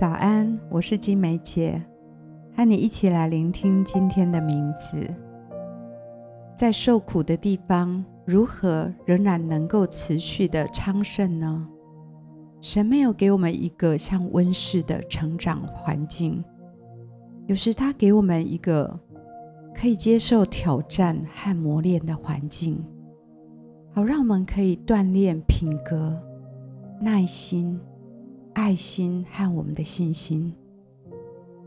[0.00, 1.78] 早安，我是金梅姐，
[2.56, 4.96] 和你一起来聆听今天的名字。
[6.56, 11.68] 在受苦的地方，如何仍然能够持续的昌盛呢？
[12.62, 16.42] 神没有给我们一个像温室的成长环境，
[17.46, 18.98] 有时他给我们一个
[19.74, 22.82] 可以接受挑战和磨练的环境，
[23.92, 26.18] 好让我们可以锻炼品格、
[27.02, 27.78] 耐心。
[28.54, 30.52] 爱心和我们的信心，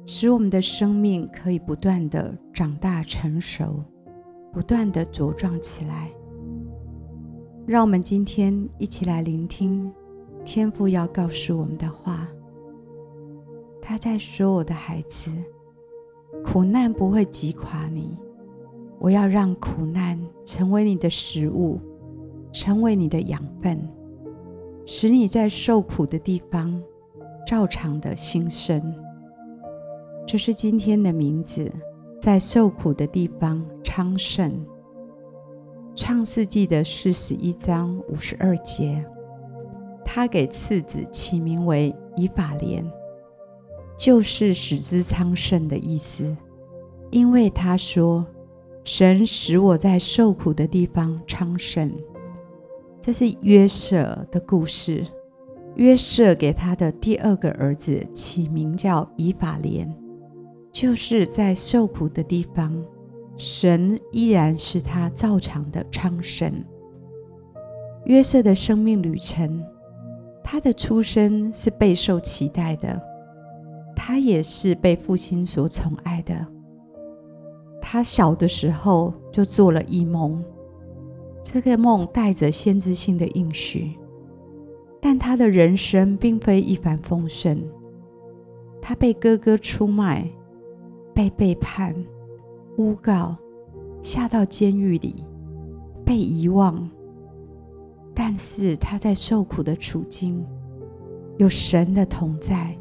[0.06, 3.84] 使我们的生命可以不断的长大成熟，
[4.52, 6.12] 不断的茁壮起来。
[7.66, 9.90] 让我们今天一起来聆听
[10.44, 12.28] 天父要告诉我们的话。
[13.82, 15.32] 他在说：“我的孩子，
[16.44, 18.18] 苦难不会击垮你，
[19.00, 21.80] 我要让苦难成为你的食物，
[22.52, 23.80] 成为你的养分。”
[24.86, 26.82] 使你在受苦的地方
[27.48, 28.82] 照常的兴盛，
[30.28, 31.72] 这是今天的名字，
[32.22, 34.66] 在受苦的地方昌盛。
[35.96, 39.06] 创世纪的四十一章五十二节，
[40.04, 42.84] 他给次子起名为以法莲，
[43.98, 46.36] 就是使之昌盛的意思，
[47.10, 48.26] 因为他说
[48.84, 51.90] ：“神使我在受苦的地方昌盛。”
[53.06, 55.06] 这是约瑟的故事。
[55.76, 59.94] 约瑟给他的第二个儿子起名叫以法莲，
[60.72, 62.74] 就是在受苦的地方，
[63.36, 66.50] 神依然是他照常的昌盛。
[68.06, 69.62] 约瑟的生命旅程，
[70.42, 73.02] 他的出生是备受期待的，
[73.98, 76.34] 他也是被父亲所宠爱的。
[77.82, 80.42] 他小的时候就做了一梦。
[81.44, 83.92] 这个梦带着先知性的应许，
[85.02, 87.64] 但他的人生并非一帆风顺。
[88.82, 90.28] 他被哥哥出卖，
[91.14, 91.94] 被背叛、
[92.78, 93.36] 诬告，
[94.02, 95.24] 下到监狱里，
[96.06, 96.90] 被遗忘。
[98.16, 100.46] 但是他在受苦的处境，
[101.38, 102.76] 有神的同在。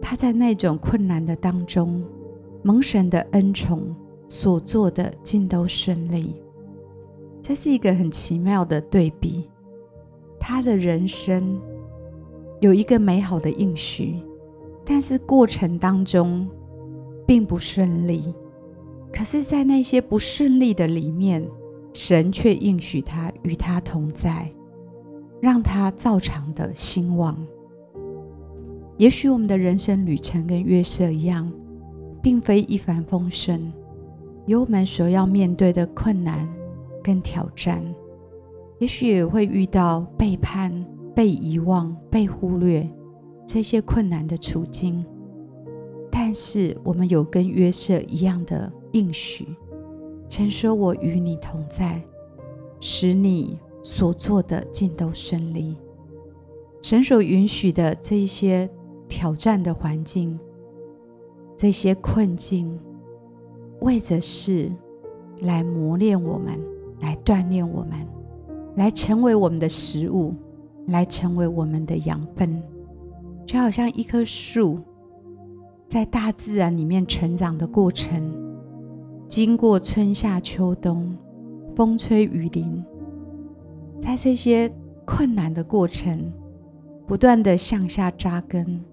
[0.00, 2.02] 他在那种困难的当中，
[2.62, 3.94] 蒙神的恩宠，
[4.28, 6.34] 所做的尽都顺利。
[7.48, 9.48] 这是一个很奇妙的对比，
[10.38, 11.58] 他的人生
[12.60, 14.16] 有一个美好的应许，
[14.84, 16.46] 但是过程当中
[17.26, 18.34] 并不顺利。
[19.10, 21.42] 可是，在那些不顺利的里面，
[21.94, 24.52] 神却应许他与他同在，
[25.40, 27.34] 让他照常的兴旺。
[28.98, 31.50] 也许我们的人生旅程跟约瑟一样，
[32.20, 33.72] 并非一帆风顺，
[34.44, 36.46] 有我们所要面对的困难。
[37.02, 37.82] 跟挑战，
[38.78, 40.72] 也许也会遇到背叛、
[41.14, 42.88] 被遗忘、被忽略
[43.46, 45.04] 这些困难的处境。
[46.10, 49.46] 但是我们有跟约瑟一样的应许，
[50.28, 52.02] 神说：“我与你同在，
[52.80, 55.76] 使你所做的尽都顺利。”
[56.82, 58.68] 神所允许的这一些
[59.08, 60.38] 挑战的环境、
[61.56, 62.78] 这些困境，
[63.80, 64.72] 为的是
[65.40, 66.58] 来磨练我们。
[67.00, 68.06] 来锻炼我们，
[68.76, 70.34] 来成为我们的食物，
[70.86, 72.62] 来成为我们的养分，
[73.46, 74.78] 就好像一棵树
[75.88, 78.32] 在大自然里面成长的过程，
[79.28, 81.16] 经过春夏秋冬、
[81.74, 82.84] 风吹雨淋，
[84.00, 84.70] 在这些
[85.04, 86.32] 困难的过程，
[87.06, 88.84] 不断的向下扎根，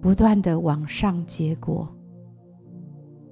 [0.00, 1.88] 不断的往上结果，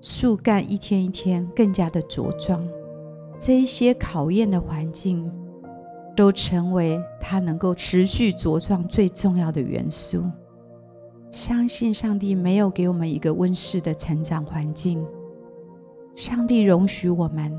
[0.00, 2.62] 树干一天一天更加的茁壮。
[3.44, 5.28] 这一些考验的环境，
[6.14, 10.22] 都成为他能够持续茁壮最重要的元素。
[11.32, 15.04] 相信上帝没有给我们一个温室的成长环境，
[16.14, 17.52] 上帝容许我们，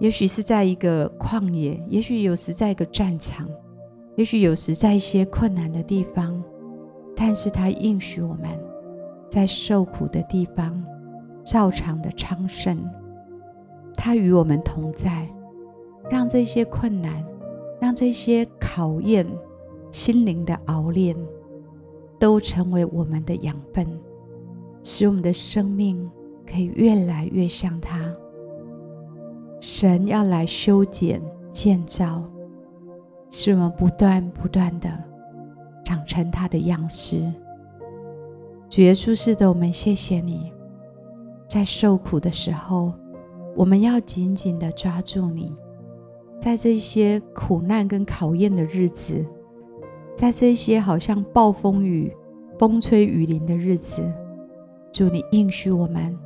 [0.00, 3.48] 也许是在一个旷野，也许有时在一个战场，
[4.16, 6.42] 也许有时在一些困难的地方，
[7.14, 8.50] 但是他应许我们，
[9.30, 10.84] 在受苦的地方，
[11.44, 12.84] 照常的昌盛。
[14.00, 15.28] 他与我们同在，
[16.08, 17.24] 让这些困难，
[17.80, 19.26] 让这些考验，
[19.90, 21.16] 心灵的熬炼，
[22.16, 23.84] 都成为我们的养分，
[24.84, 26.08] 使我们的生命
[26.46, 28.14] 可以越来越像他。
[29.60, 31.20] 神要来修剪、
[31.50, 32.22] 建造，
[33.30, 34.88] 使我们不断不断的
[35.84, 37.30] 长成他的样式。
[38.70, 40.52] 主耶稣是的，我们谢谢你，
[41.48, 42.92] 在受苦的时候。
[43.58, 45.52] 我们要紧紧地抓住你，
[46.40, 49.26] 在这些苦难跟考验的日子，
[50.16, 52.14] 在这些好像暴风雨
[52.56, 54.00] 风吹雨淋的日子，
[54.92, 56.16] 祝你应许我们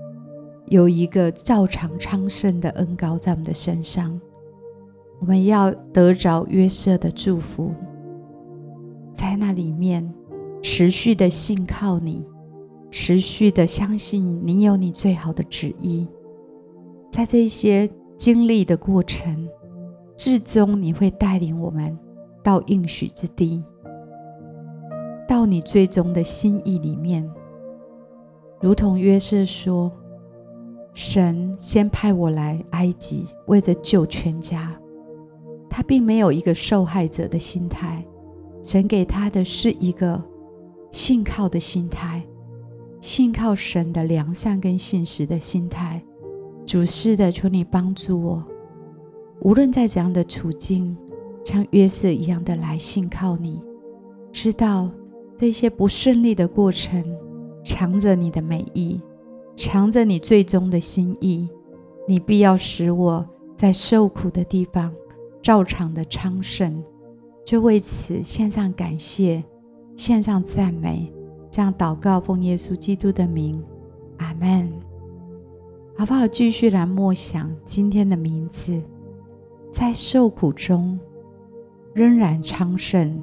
[0.67, 4.20] 有一个照常昌盛的恩膏在我们的身上，
[5.19, 7.73] 我们要得着约瑟的祝福，
[9.14, 10.12] 在那里面
[10.62, 12.26] 持续的信靠你，
[12.90, 16.06] 持续的相信你有你最好的旨意，
[17.12, 19.47] 在这些经历的过程，
[20.17, 21.97] 至终你会带领我们
[22.43, 23.62] 到应许之地。
[25.29, 27.31] 到你最终的心意里面，
[28.62, 29.93] 如同约瑟说
[30.94, 34.75] ：“神先派我来埃及，为着救全家。”
[35.69, 38.03] 他并没有一个受害者的心态，
[38.62, 40.19] 神给他的是一个
[40.91, 42.23] 信靠的心态，
[43.03, 46.03] 信靠神的良善跟信实的心态。
[46.67, 48.44] 主是的，求你帮助我，
[49.41, 50.97] 无论在怎样的处境，
[51.44, 53.61] 像约瑟一样的来信靠你，
[54.32, 54.91] 知道。
[55.38, 57.05] 这些不顺利的过程，
[57.64, 59.00] 藏着你的美意，
[59.56, 61.49] 藏着你最终的心意。
[62.06, 63.26] 你必要使我
[63.56, 64.94] 在受苦的地方
[65.43, 66.81] 照常的昌盛，
[67.44, 69.43] 就为此献上感谢，
[69.97, 71.12] 献上赞美，
[71.50, 73.61] 这样祷告，奉耶稣基督的名，
[74.19, 74.91] 阿门。
[75.96, 76.26] 好不好？
[76.26, 78.82] 继续来默想今天的名字，
[79.70, 80.98] 在受苦中
[81.94, 83.20] 仍然昌盛。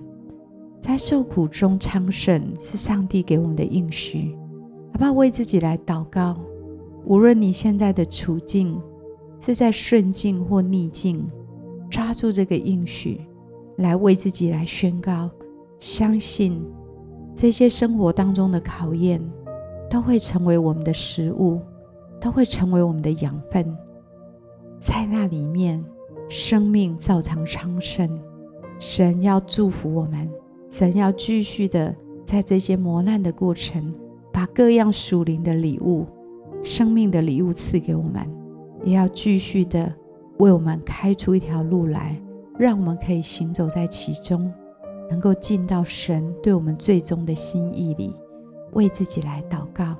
[0.81, 4.33] 在受苦中昌盛，是上帝给我们的应许，
[4.93, 5.11] 好不好？
[5.11, 6.35] 为自己来祷告。
[7.05, 8.79] 无论你现在的处境
[9.39, 11.27] 是在顺境或逆境，
[11.89, 13.19] 抓住这个应许，
[13.77, 15.29] 来为自己来宣告，
[15.79, 16.63] 相信
[17.35, 19.21] 这些生活当中的考验
[19.89, 21.59] 都会成为我们的食物，
[22.19, 23.77] 都会成为我们的养分，
[24.79, 25.83] 在那里面，
[26.27, 28.09] 生命照常昌盛。
[28.77, 30.29] 神要祝福我们。
[30.69, 33.93] 神要继续的在这些磨难的过程，
[34.31, 36.05] 把各样属灵的礼物、
[36.61, 38.23] 生命的礼物赐给我们，
[38.83, 39.91] 也要继续的
[40.37, 42.21] 为我们开出一条路来，
[42.57, 44.53] 让我们可以行走在其中，
[45.09, 48.13] 能够进到神对我们最终的心意里，
[48.73, 49.95] 为自己来祷告。